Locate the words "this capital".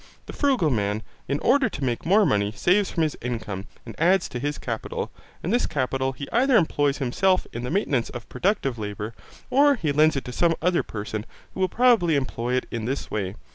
5.53-6.13